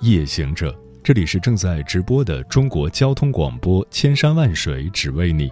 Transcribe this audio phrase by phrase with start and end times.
[0.00, 5.50] 夜行者，这里是正在直播的中国交通广播，千山万水只为你，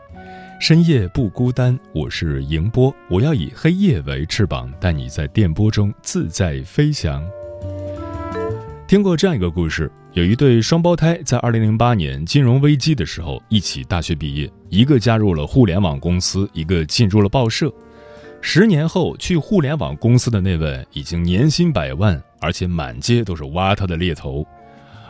[0.61, 1.79] 深夜不孤单。
[1.93, 7.25] 我是迎波，我要以黑夜为翅膀，带你在电波中自在飞翔。
[8.87, 17.73] 听过这样一个故事，有一对双胞胎在2008年金融危机的时候一起大学毕业，一个加入了互联网公司，一个进入了报社。
[18.47, 24.45] 十年后，去互联网公司的那位已经年薪百万，而且满街都是挖他的猎头；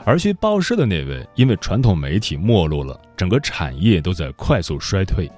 [0.05, 5.29] 而去报社的那位，因为传统媒体没落了，整个产业都在快速衰退，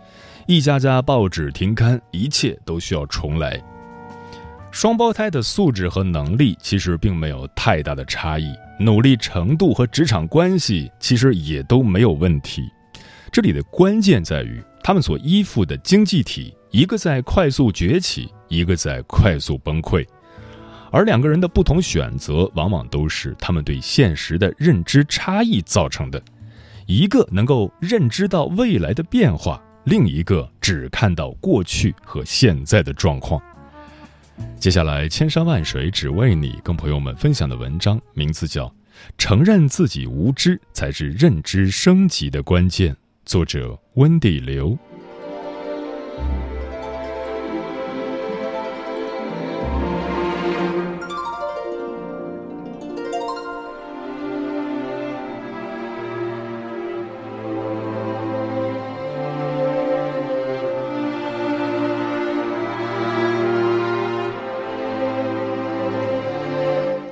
[0.47, 3.58] 一家家报纸停刊，一切都需要重来。
[4.70, 12.69] 双胞胎的素质和能力其实并没有太大的差异，努力程度和职场关系其实也都没有问题。
[13.33, 16.55] 这里的关键在于他们所依附的经济体。
[16.72, 20.06] 一个在快速崛起，一个在快速崩溃，
[20.90, 26.22] 而两个人的不同选择，往往都是他们对现实的认知差异造成的。
[26.86, 33.42] 一个能够认知到未来的变化，另一个只看到过去和现在的状况。
[34.60, 38.66] 接下来，千山万水只为你，跟朋友们分享的文章名字叫
[39.18, 42.92] 《承认自己无知才是认知升级的关键》，
[43.24, 44.78] 作者温蒂刘。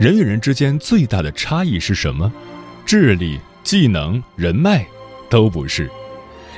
[0.05, 2.31] 人与人之间最大的差异是什么？
[2.85, 4.87] 智力、技能、人脉，
[5.31, 5.91] 都不是。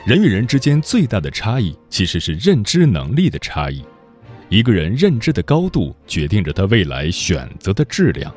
[0.04, 3.84] 人与人之间最大的差异其实是认知能力的差异。
[4.48, 8.34] 一个人认知的高度决定着他未来选择的质量。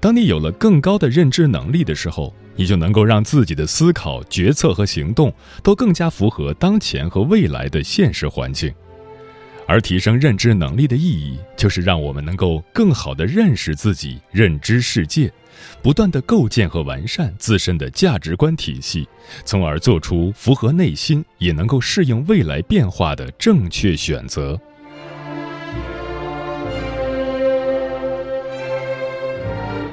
[0.00, 5.32] 当你有了更高的认知能力的时候，你就能够让自己的思考、决策和行动
[5.62, 8.74] 都更加符合当前和未来的现实环境。
[9.66, 15.30] 而提升认知能力的意义，就是让我们能够更好地认识自己、认知世界，
[15.82, 19.08] 不断地构建和完善自身的价值观体系，
[19.44, 24.58] 从而做出符合内心也能够适应未来变化的正确选择。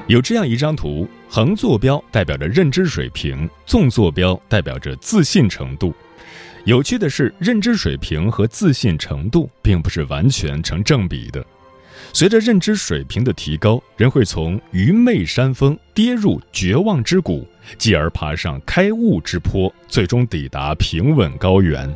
[0.08, 5.94] 有这样一张图，横坐标代表着认知水平，纵坐标代表着自信程度。
[6.66, 11.46] 有趣的是，认知水平和自信程度并不是完全成正比的。
[12.13, 17.46] 随着认知水平的提高，人会从愚昧山峰跌入绝望之谷，
[17.78, 21.94] 继而爬上开悟之坡，最终抵达平稳高原。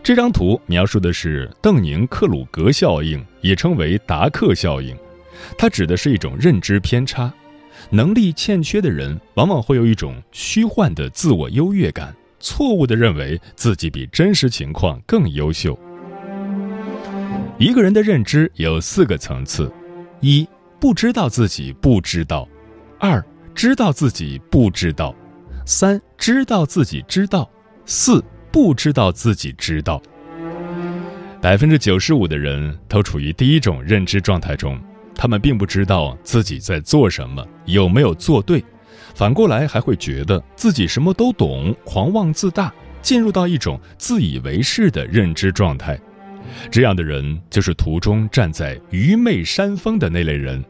[0.00, 4.96] 这张图描述的是邓宁克鲁格效应，也称为达克效应。
[5.58, 7.32] 它指的是一种认知偏差，
[7.90, 12.14] 能力欠缺的人往往会有一种虚幻的自我优越感。
[12.42, 15.78] 错误的认为自己比真实情况更优秀。
[17.58, 19.72] 一个人的认知有四个层次：
[20.20, 20.46] 一、
[20.80, 22.46] 不知道自己不知道；
[22.98, 25.14] 二、知道自己不知道；
[25.64, 27.48] 三、知道自己知道；
[27.86, 30.02] 四、不知道自己知道。
[31.40, 34.80] 百分之九十五的人都处于第一种认知状态中，
[35.14, 38.64] 他们并不知道自己在做什么，有没有做对。
[39.22, 45.96] 反过来还会觉得自己什么都懂，狂妄自大，进入到一种自以为是的认知状态。
[46.72, 50.60] 这样的人就是图中站在愚昧山峰的那类人，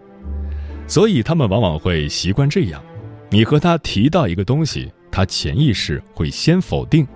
[0.86, 2.84] 所以他们往往会习惯这样：
[3.30, 7.06] 你和他提到一个东西，他潜意识会先否定。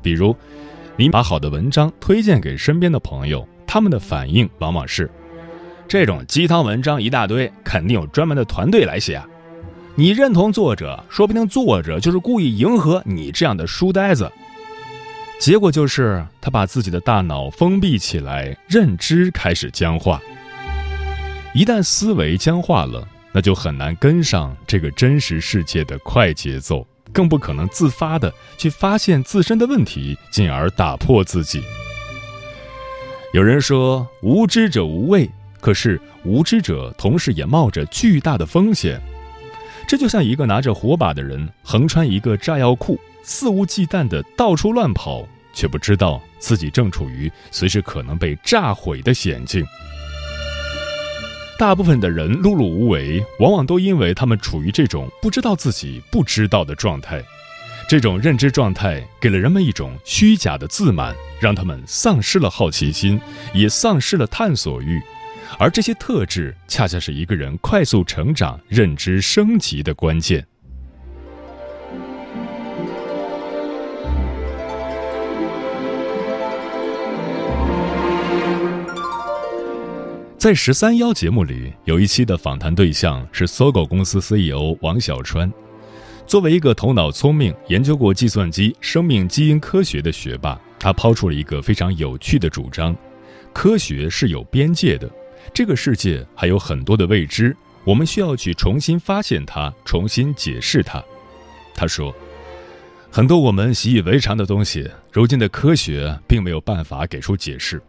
[0.00, 0.32] 比如，
[0.96, 5.10] 你把好的文章推荐给身边的朋友，他们的反应往往是：
[5.88, 9.26] 这种鸡汤文章一大堆，肯定有专门的团队来写啊。
[9.98, 14.30] 你认同作者，说不定作者就是故意迎合你这样的书呆子。
[15.40, 20.22] 结果就是他把自己的大脑封闭起来，认知开始僵化。
[21.52, 31.60] 一旦思维僵化了，那就很难跟上这个真实世界的快节奏，更不可能自发的去发现自身的问题，进而打破自己。
[33.34, 35.28] 有人说无知者无畏，
[35.60, 39.02] 可是无知者同时也冒着巨大的风险。
[39.88, 49.66] 这就像一个拿着火把的人横穿一个炸药库，肆无忌惮地到处乱跑，却不知道自己正处于随时可能被炸毁的险境。
[51.58, 57.24] 大部分的人碌碌无为，往往都因为他们处于这种不知道自己不知道的状态。
[57.88, 63.18] 这种认知状态给了人们一种虚假的自满，让他们丧失了好奇心，
[63.54, 65.00] 也丧失了探索欲。
[65.56, 70.44] 而这些特质，恰恰是一个人快速成长、认知升级的关键。
[80.36, 85.52] 在十三幺节目里，有一期的访谈对象是搜狗公司 CEO 王小川。
[86.28, 92.94] 作为一个头脑聪明、研究过计算机、生命基因科学的学霸，他抛出了一个非常有趣的主张：
[93.52, 95.10] 科学是有边界的。
[95.52, 101.02] 这个世界还有很多的未知，我们需要去重新发现它，重新解释它。
[101.74, 102.14] 他说，
[103.10, 107.80] 很多我们习以为常的东西，如今的科学并没有办法给出解释。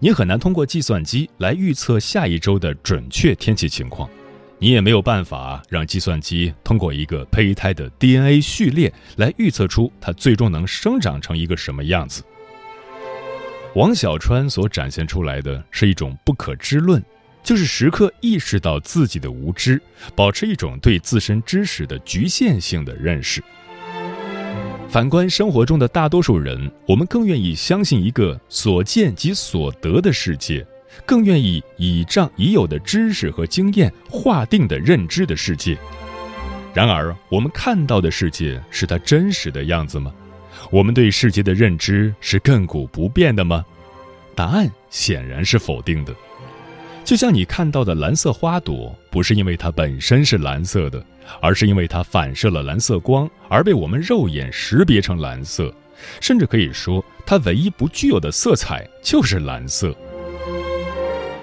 [0.00, 4.08] 你很难通过计算机来预测下一周的准确天气情况，
[4.58, 12.22] 你也没有办法让计算机通过一个胚胎的 DNA 序列来预测出它最终能生长成一个什么样子。
[13.74, 17.02] 王小川所展现出来的是一种不可知论，
[17.42, 19.80] 就是时刻意识到自己的无知，
[20.14, 23.42] 保持一种对自身知识的局限性的认识。
[24.90, 30.66] 反观生活中的大多数人，我们更愿意相信一个所见即所得的世界，
[31.06, 35.78] 更愿意倚仗已有的知识和经验划定的认知的世界。
[36.74, 40.12] 然而，我们看到的世界是它真实的样子吗？
[40.72, 43.62] 我们对世界的认知是亘古不变的吗？
[44.34, 46.14] 答案显然是否定的。
[47.04, 51.04] 就像你看到的蓝色花朵，不是因为它本身是蓝色的，
[51.42, 55.70] 而是因为它反射了蓝色光而被我们肉眼识别成蓝色。
[56.22, 59.94] 甚至可以说，它唯一不具有的色彩就是蓝色。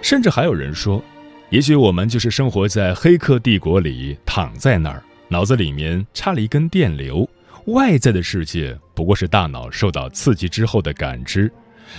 [0.02, 1.04] 甚至还有人说，
[1.52, 7.30] 也许我们就是生活在黑客帝国里，躺在那儿，脑子里面插了一根电流。
[7.72, 11.52] 外在的世界不过是大脑受到刺激之后的感知，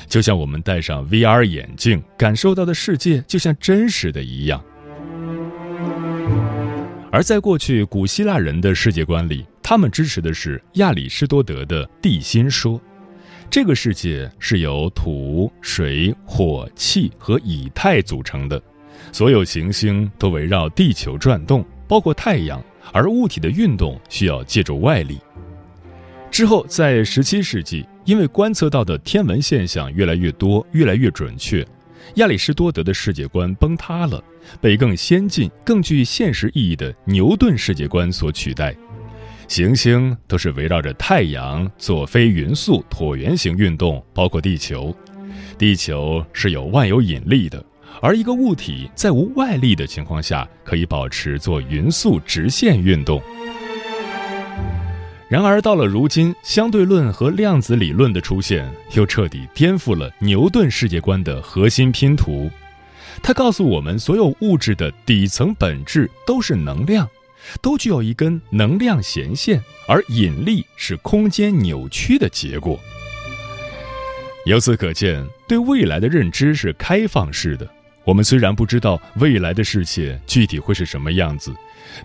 [0.07, 4.63] 就像我们戴上 VR 眼镜感受到的世界就像真实的一样。
[7.13, 12.81] 而在过去古希腊人的世界观里，他们支持的是亚里士多德的地心说，
[13.51, 18.63] 这个世界是由土、水、火、气和以太组成的，
[19.11, 22.63] 所有行星都围绕地球转动，包括太阳，
[22.93, 25.19] 而物体的运动需要借助外力。
[26.31, 31.67] 之后，在十七世纪，因为观测到的天文现象越来越多、越来越准确，
[32.15, 34.23] 亚里士多德的世界观崩塌了，
[34.61, 38.75] 被更先进、更具现实意义的牛顿世界观所取代。
[39.49, 44.95] 行星都是围绕着太阳左飞匀速椭圆形运动，包括地球。
[45.59, 47.63] 地球是有万有引力的，
[48.01, 53.21] 而一个物体在无外力的情况下，可以保持做匀速直线运动。
[55.31, 62.51] 然而，到了如今，相对论和量子理论的出现，又彻底颠覆了牛顿世界观的核心拼图。
[63.23, 67.09] 它告诉我们，所有物质的底层本质都是能量，
[67.63, 72.77] 都具有一根能量弦线，而引力是空间扭曲的结果。
[74.47, 77.71] 由此可见，对未来的认知是开放式的。
[78.03, 81.55] 我们虽然不知道未来的世界具体会是什么样子。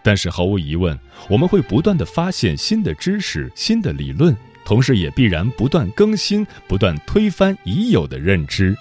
[0.03, 0.97] 但是毫无疑问，
[1.29, 8.75] 我们会不断的发现新的知识、新的理论，同时也必然不断更新、不断推翻已有的认知。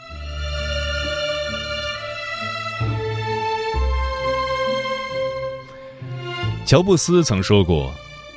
[6.67, 7.93] 乔布斯曾说过：“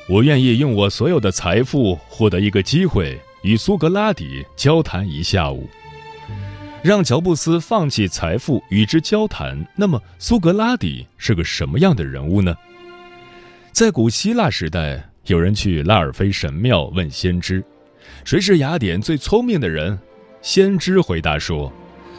[0.09, 5.69] 我愿意用我所有的财富获得一个机会，与苏格拉底交谈一下午。”
[6.88, 12.56] 让乔布斯放弃财富与之交谈，那么苏格拉底是个什么样的人物呢？
[13.74, 17.62] 在古希腊时代，有人去拉尔菲神庙问先知
[18.24, 20.00] ：“谁是雅典最聪明的人？”
[20.41, 21.70] 先知回答说：“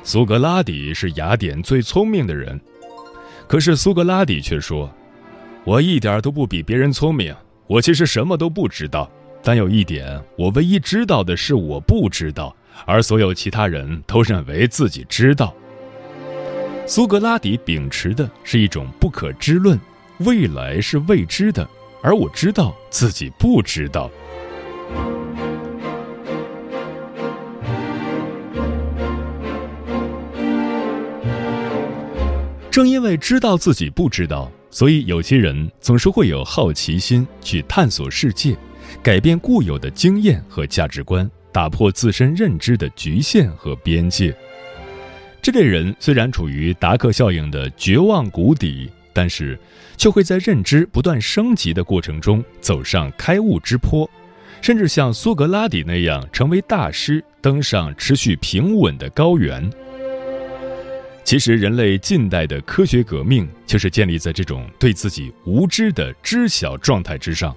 [0.04, 2.60] 苏格拉底是雅典最聪明的人。”
[3.48, 4.92] 可是苏格拉底却说
[5.64, 7.34] ：“我一点都不比别人聪明，
[7.66, 9.10] 我其实什么都不知道。
[9.42, 15.54] 但有一点，我唯一知道的是我不知道。”而所有其他人都认为自己知道。
[16.86, 19.78] 苏格拉底秉持的是一种不可知论，
[20.20, 21.68] 未来是未知的，
[22.02, 24.10] 而我知道自己不知道。
[32.70, 38.56] 正因为知道自己不知道，所以有些人总是会有好奇心去探索世界，
[39.02, 41.28] 改变固有的经验和价值观，
[41.58, 44.32] 打破自身认知的局限和边界。
[45.42, 49.58] 这类人虽然处于达克效应的绝望谷底，但是
[49.96, 54.08] 却会在认知不断升级的过程中走上开悟之坡，
[54.60, 59.68] 甚至像苏格拉底那样成为大师，登上持续平稳的高原。
[61.24, 67.52] 其实，人类近代的科学革命就是建立在这种对自己无知的知晓状态之上。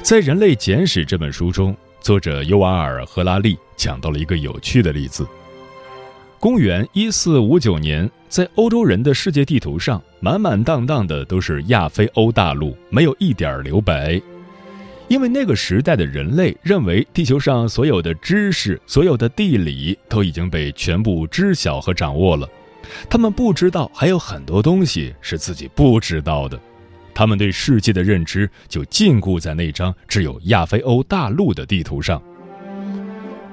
[0.00, 5.24] 在《人类简史》这本书中，作者尤瓦尔·赫拉利讲到了一个有趣的例子。
[6.40, 14.20] 公元一四五九年，在欧洲人的世界地图上，满满当当的都是亚非欧大陆，没有一点留白。
[15.06, 22.48] 因为那个时代的人类认为，地球上所有的知识、所有的地理都已经被全部知晓和掌握了，
[23.08, 26.58] 他们不知道还有很多东西是自己不知道的。
[27.14, 32.22] 他们对世界的认知就禁锢在那张只有亚非欧大陆的地图上。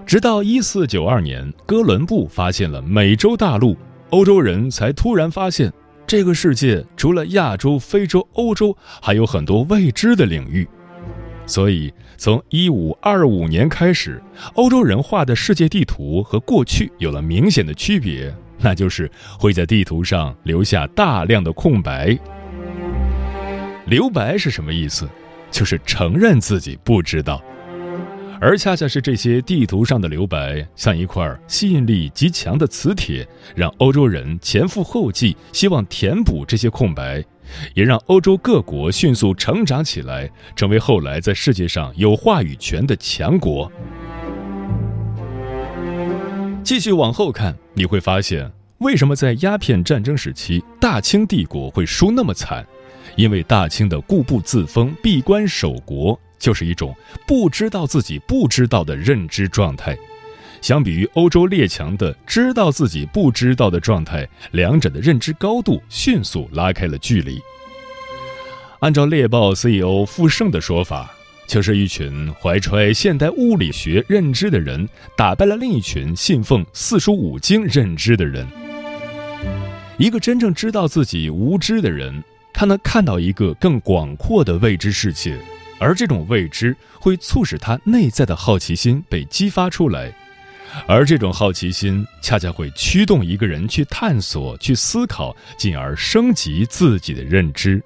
[0.06, 3.78] 直到一四九二年，哥伦布发现了美洲大陆，
[4.10, 5.72] 欧洲人才突然发现，
[6.08, 10.68] 这个世界除了亚洲、非洲、欧洲，还有很多未知的领域。
[11.46, 14.22] 所以，从一五二五年开始，
[14.54, 22.18] 欧洲人画的世界地图和过去有了明显的区别，那就是会在地图上留下大量的空白。
[23.90, 25.10] 留白是什么意思？
[25.50, 27.42] 就是承认自己不知道。
[28.40, 37.26] 而恰恰是这些地图上的留白，像一块吸引力极强的磁铁，让欧洲人前赴后继，希望填补这些空白，
[37.74, 43.70] 也让欧洲各国迅速成长起来，成为后来在世界上有话语权的强国。
[46.64, 52.66] 继续往后看，你会发现，为什么在鸦片战争时期，大清帝国会输那么惨？
[53.20, 56.18] 因为大清的固步自封、闭关守国。
[56.38, 56.96] 就是一种
[57.28, 59.94] 不知道自己不知道的认知状态，
[60.62, 67.42] 相比于欧洲列强的知道自己不知道的状态，两者的认知高度迅速拉开了距离。
[68.80, 71.14] 按照猎豹 CEO 傅盛的说法，
[71.46, 78.48] 就是一群怀揣现代物理学认知的人，打败了另一群信奉四书五经认知的人。
[79.98, 82.24] 一个真正知道自己无知的人，
[82.60, 85.40] 他能看到一个更广阔的未知世界。
[85.80, 90.14] 而这种未知会促使他内在的好奇心被激发出来，
[90.86, 97.82] 而这种好奇心恰恰会驱动一个人去探索、去思考，进而升级自己的认知。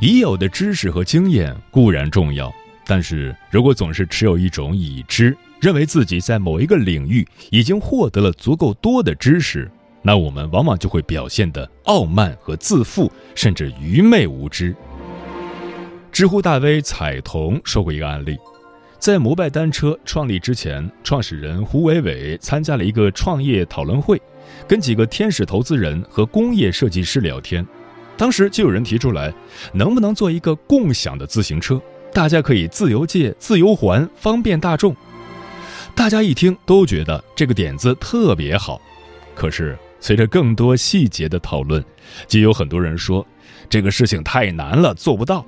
[0.00, 2.50] 已有的知识和经验固然重要，
[2.86, 9.70] 但是如果总是持有一种已知，认为自己在某一个领域已经获得了足够多的知识，
[10.02, 14.76] 那我们往往就会表现得傲慢和自负，甚至愚昧无知。
[16.12, 18.36] 知乎大 V 彩童说过一个案例，
[18.98, 24.20] 在摩拜单车创立之前，创始人胡伟伟参加了一个创业讨论会，
[24.68, 27.66] 跟几个天使投资人和工业设计师聊天，
[28.18, 29.32] 当时就有人提出来，
[29.72, 31.80] 能不能做一个共享的自行车，
[32.12, 34.94] 大家可以自由借、自由还，方便大众。
[35.94, 38.80] 大家一听都觉得这个点子特别好，
[39.34, 41.82] 可是随着更多细节的讨论，
[42.26, 43.26] 就有很多人说
[43.70, 45.46] 这个事情太难了，做不到。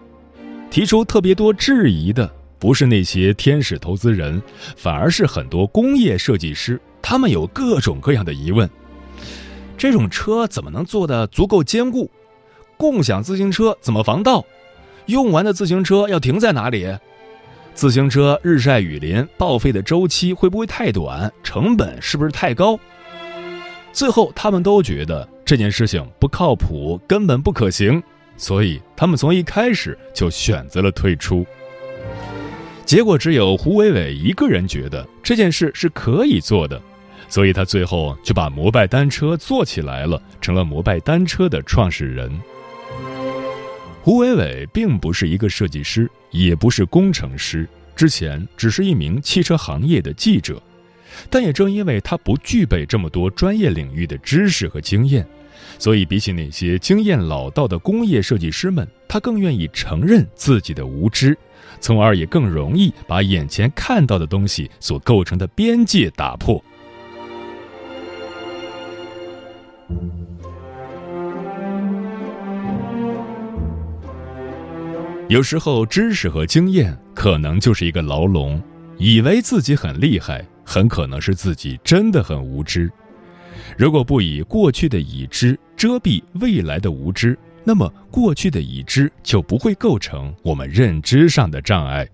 [0.71, 4.41] 提出特别多质疑的不是那些天使投资人，
[4.76, 8.69] 反而是很多工业设计师，他们有各种各样的疑问：
[9.76, 12.11] 这种车怎么能做得足够坚固？
[12.76, 14.45] 共享自行车怎么防盗？
[15.07, 16.87] 用完的自行车要停在哪里？
[17.76, 21.30] 自行车日晒雨淋报废的周期会不会太短？
[21.42, 22.80] 成本是不是太高？
[23.92, 28.02] 最后，他们都觉得这件事情不靠谱，根本不可行，
[28.38, 31.47] 所以他们从一开始就选择了退出。
[32.87, 36.80] 结果，只有胡伟伟一个人觉得这件事是可以做的，
[37.28, 42.33] 所以他最后就把摩拜单车做起来了，成了摩拜单车的创始人。
[44.06, 50.62] 胡伟伟并不是一个设计师，也不是工程师，之前只是一名汽车行业的记者。
[51.28, 55.26] 但也正因为他不具备这么多专业领域的知识和经验，
[55.76, 61.36] 所以比起那些经验老道的工业设计师们，他更愿意承认自己的无知，
[61.80, 66.64] 从而也更容易把眼前看到的东西所构成的边界打破。
[75.28, 78.62] 有时候，知识和经验可能就是一个牢笼，
[78.97, 82.88] 以为自己很厉害，很可能是自己真的很无知。
[83.76, 92.06] 如果不以过去的已知遮蔽未来的无知，那么过去的已知就不会构成我们认知上的障碍。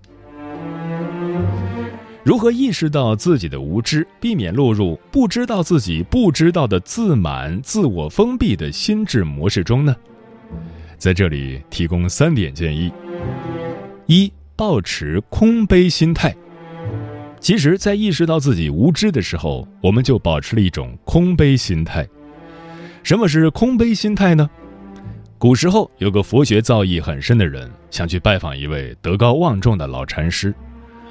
[2.24, 9.94] 如何意识到自己的无知，避免落入不知道自己不知道的自满、自我封闭的心智模式中呢？
[11.02, 12.88] 在这里提供三点建议：
[14.06, 16.32] 一、保持空杯心态。
[17.40, 22.08] 其实，在意识到自己无知的时候，我们就保持了一种空杯心态。
[23.02, 24.48] 什么是空杯心态呢？
[25.38, 30.54] 古时候有个佛学造诣很深的人，想去拜访一位德高望重的老禅师。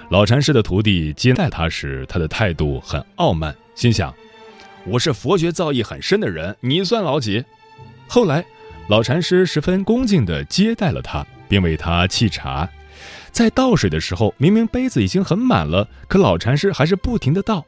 [0.08, 4.14] 老禅师的徒弟接待他时，他的态度很傲慢，心想
[4.88, 7.44] ：“我是佛学造诣很深的人，你算老几？”
[8.08, 8.46] 后来，
[8.92, 12.68] 老禅师十分恭敬地接待了他，并为他沏茶。
[13.32, 17.66] 在倒水的时候，明明杯子已经很满了，可老禅师还是不停地倒。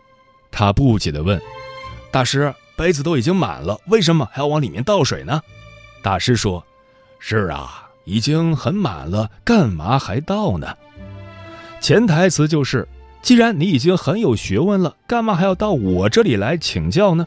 [0.51, 1.41] 他不解地问
[2.11, 5.41] ：“大师，杯子都已经满了，为什么还要往里面倒水呢？”
[6.03, 6.61] 大师说
[7.19, 10.75] ：“是啊，已经很满了，干嘛还倒呢？”
[11.79, 12.85] 潜台词就是：
[13.21, 17.25] 既然你已经很有学问了，干嘛还要到我这里来请教呢？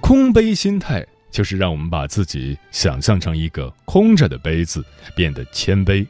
[0.00, 6.06] 空杯心态就是让我们把自己想象成一个空着的杯子，变得谦卑。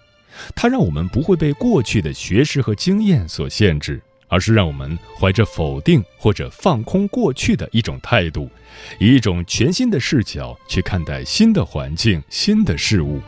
[0.54, 8.50] 它让我们不会被过去的学识和经验所限制，而是让我们怀着否定或者放空过去的一种态度，
[8.98, 13.20] 以一种全新的视角去看待新的环境、新的事物。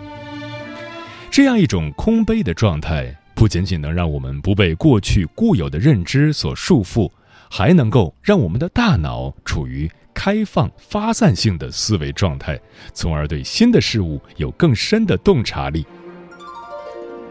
[1.30, 7.10] 这样一种空杯的状态，不仅仅能让我们不被过去固有的认知所束缚，
[7.50, 12.60] 还能够让我们的大脑处于开放、发散性的思维状态，
[12.92, 15.86] 从而对新的事物有更深的洞察力。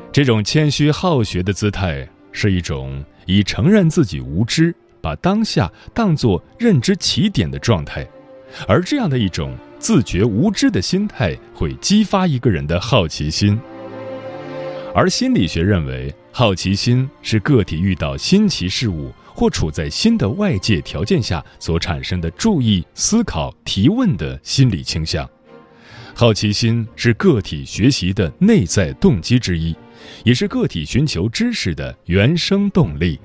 [0.09, 8.07] 这种谦虚好学的姿态，是一种以承认自己无知、把当下当作认知起点的状态，
[8.69, 13.59] 而这样的一种自觉无知的心态，会激发一个人的好奇心。
[14.95, 25.27] 而心理学认为，好奇心是个体遇到新奇事物或处在新的外界条件下所产生的注意、思考、提问的心理倾向。
[26.13, 29.75] 好奇心是个体学习的内在动机之一。
[30.23, 33.19] 也是个体寻求知识的原生动力。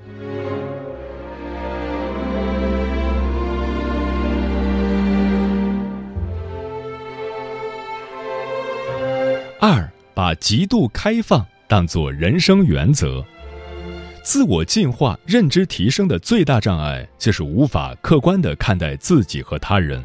[9.59, 13.25] 二，把极度开放当作人生原则。
[14.21, 19.99] 自我进化、认知提升的最大障碍，就是无法客观的看待自己和他人。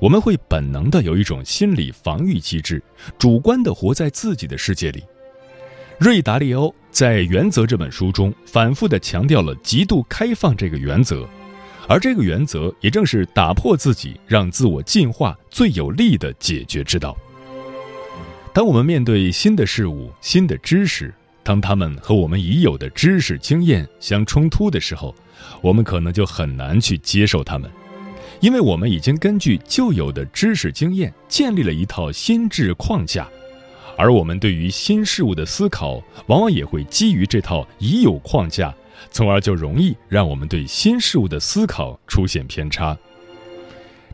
[0.00, 2.82] 我们会本能的有一种心理防御机制，
[3.16, 5.04] 主观的活在自己的世界里。
[6.00, 11.24] 瑞达利欧在《原则》这本书中反复地强调了极度开放这个原则，
[11.86, 17.16] 而这个原则也正是打破自己、让自我进化最有力的解决之道。
[18.52, 25.14] 当我们面对新的事物、新的知识，当他们和我们已有的知识经验相冲突的时候，
[25.60, 27.70] 我们可能就很难去接受他们，
[28.40, 33.28] 因为我们已经根据旧有的知识经验建立了一套心智框架。
[33.96, 38.74] 而我们对于新事物的思考，往往也会基于这套已有框架，
[39.10, 42.96] 从而就容易让我们对新事物的思考出现偏差。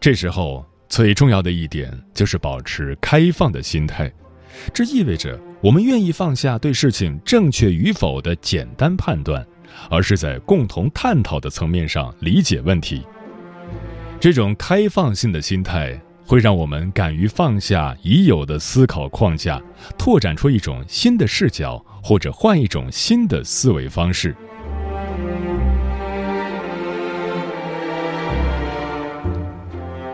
[0.01, 4.11] 这时候最重要的一点就是保持开放的心态，
[4.73, 9.47] 这意味着我们愿意放下对事情正确与否的简单判断，
[9.91, 13.03] 而是在共同探讨的层面上理解问题。
[14.19, 16.01] 这种开放性的心态。
[16.27, 19.61] 会让我们敢于放下已有的思考框架，
[19.99, 24.35] 拓展出一种新的视角，或者换一种新的思维方式。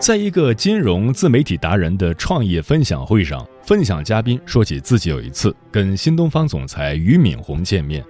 [0.01, 8.03] 在一个金融自媒体达人的创业分享会上，分享嘉宾说起自己有一次跟新东方总裁俞敏洪见面，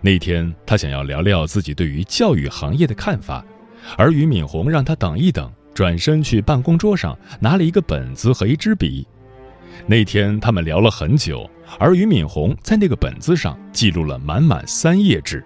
[0.00, 3.44] 那天他想要聊聊自己对于教育行业的看法，
[3.96, 5.50] 而俞敏洪让他等一等。
[5.74, 9.04] 转身去办公桌上拿了一个本子和一支笔。
[9.88, 15.44] 那天他们聊了很久，而俞敏洪在那个本子上记录了满满三页纸。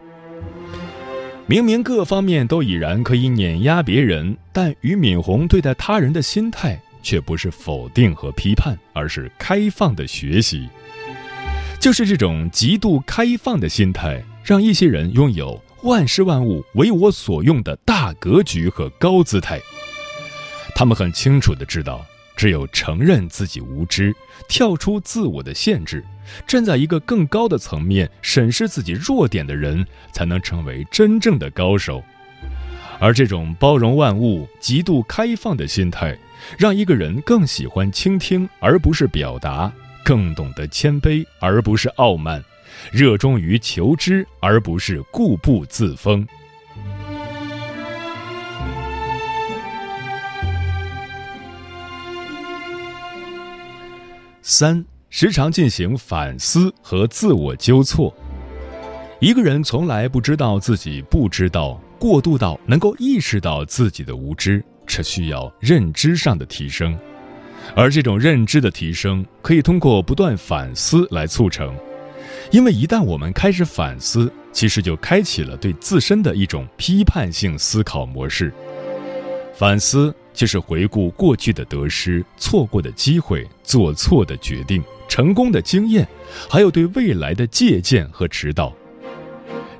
[1.50, 10.68] 明明各方面都已然可以碾压别人，但俞敏洪对待他人的心态却不是否定和批判，而是开放的学习。
[11.80, 19.58] 就是这种极度开放的心态，让一些人拥有万事万物为我所用的大格局和高姿态。
[20.74, 22.04] 他们很清楚的知道，
[22.38, 24.14] 只有承认自己无知，
[24.48, 26.04] 跳出自我的限制，
[26.46, 32.00] 站在一个更高的层面审视自己弱点的人，才能成为真正的高手。
[33.00, 36.16] 而这种包容万物、极度开放的心态，
[36.56, 39.72] 让一个人更喜欢倾听而不是表达，
[40.04, 42.40] 更懂得谦卑而不是傲慢，
[42.92, 46.24] 热衷于求知而不是固步自封。
[54.50, 58.14] 三，时常进行反思和自我纠错。
[59.20, 66.98] 一个人从来不知道自己不知道，过度到能够意识到自己的无知，这需要认知上的提升。
[67.76, 71.76] 而这种认知的提升，可以通过不断反思来促成。
[72.50, 78.50] 因为一旦我们开始反思，其实就开启了对自身的一种批判性思考模式。
[79.54, 80.14] 反思。
[80.38, 86.06] 就是回顾过去的得失、错过的机会、做错的决定、成功的经验，
[86.48, 88.72] 还有对未来的借鉴和指导。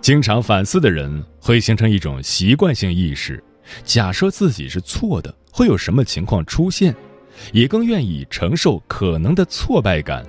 [0.01, 3.41] 经常反思的人会形成一种习惯性意识，
[3.85, 6.93] 假设自己是错的，会有什么情况出现，
[7.53, 10.27] 也更愿意承受可能的挫败感。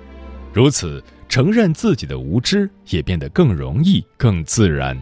[0.52, 4.96] 如此，承认自己的无知也变得更容易、更自然。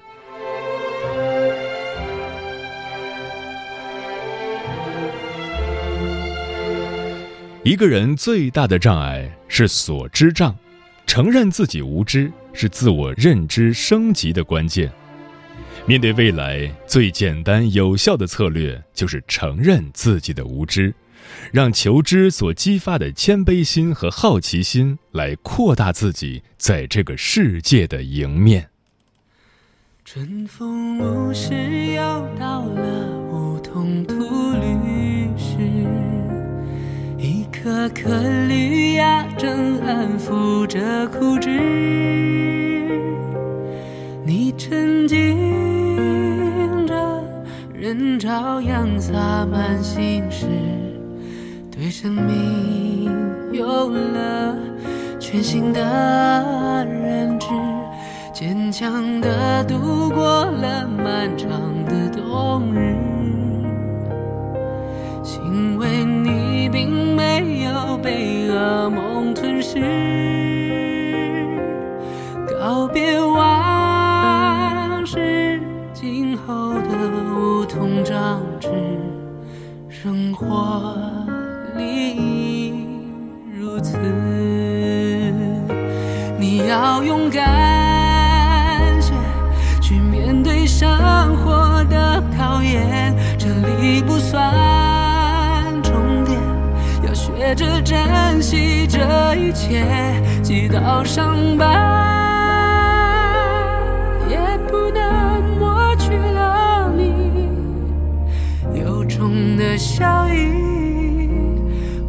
[7.68, 10.56] 一个人最大的障碍是所知障，
[11.06, 14.90] 承认自己无知是自我认知升级的关键。
[15.84, 20.94] 面对未来，最简单有效的策略就是承认自己的无知，
[21.52, 28.70] 让求知所激发的谦卑心和好奇心来扩大自己在这个世界的迎面。
[30.06, 31.52] 春风无事
[31.92, 32.02] 又
[32.40, 34.77] 到了梧桐吐绿
[39.38, 41.48] 正安抚着枯枝，
[44.24, 45.16] 你沉浸
[46.88, 47.22] 着
[47.72, 50.46] 人朝阳洒满心事，
[51.70, 53.14] 对生命
[53.52, 54.58] 有了
[55.20, 55.80] 全新的
[56.84, 57.46] 认知，
[58.32, 61.48] 坚强地度过了漫长
[61.84, 62.96] 的冬日，
[65.44, 66.98] 因为你并。
[67.18, 69.02] 没有被噩梦
[69.70, 69.82] 吞噬，
[72.58, 75.60] 告别往事，
[75.92, 76.88] 今后的
[77.36, 78.70] 梧桐长枝，
[79.90, 80.96] 生活
[81.76, 82.86] 里
[83.54, 83.98] 如此。
[86.38, 89.12] 你要勇敢些，
[89.82, 90.88] 去面对生
[91.44, 94.77] 活的考验，这里不算。
[97.48, 99.82] 学着珍惜这一切，
[100.42, 101.64] 几道伤疤
[104.28, 104.36] 也
[104.70, 107.48] 不能抹去了你
[108.78, 110.52] 由衷的笑意。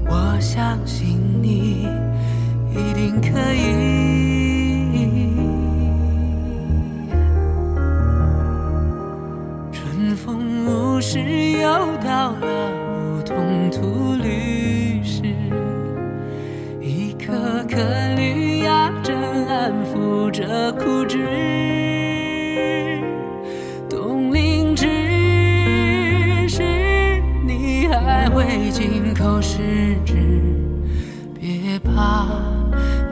[0.06, 1.88] 我相信你
[2.70, 3.70] 一定可以。
[9.72, 11.70] 春风无事又
[12.04, 12.69] 到了
[20.40, 21.18] 着枯枝，
[23.90, 24.88] 冬令之
[26.48, 26.64] 时，
[27.46, 29.58] 你还会紧扣十
[30.06, 30.16] 指，
[31.38, 32.26] 别怕，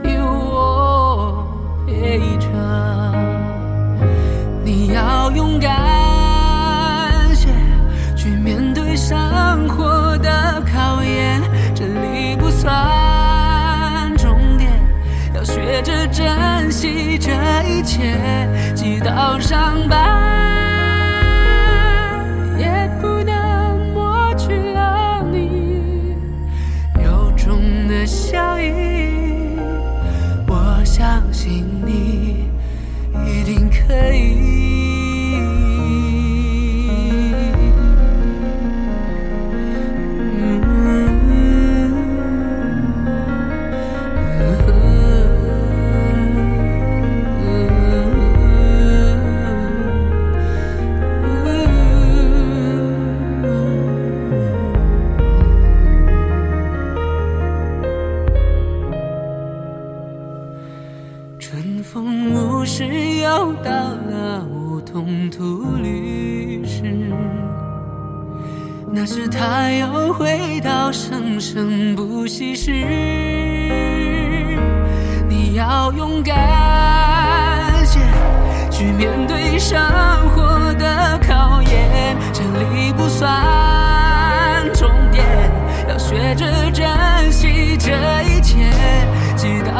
[0.05, 1.45] 有我
[1.85, 2.47] 陪着。
[4.63, 5.96] 你要勇敢
[17.97, 18.15] 切，
[18.75, 20.16] 几道伤疤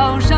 [0.08, 0.37] 要学